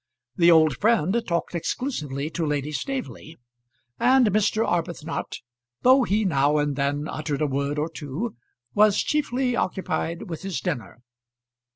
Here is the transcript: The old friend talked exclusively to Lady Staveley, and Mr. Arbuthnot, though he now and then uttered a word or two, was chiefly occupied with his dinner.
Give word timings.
The 0.35 0.49
old 0.49 0.77
friend 0.77 1.21
talked 1.27 1.53
exclusively 1.53 2.31
to 2.31 2.43
Lady 2.43 2.71
Staveley, 2.71 3.37
and 3.99 4.25
Mr. 4.31 4.65
Arbuthnot, 4.65 5.37
though 5.83 6.05
he 6.05 6.25
now 6.25 6.57
and 6.57 6.75
then 6.75 7.07
uttered 7.07 7.41
a 7.43 7.45
word 7.45 7.77
or 7.77 7.87
two, 7.87 8.35
was 8.73 8.97
chiefly 9.03 9.55
occupied 9.55 10.27
with 10.27 10.41
his 10.41 10.59
dinner. 10.59 11.03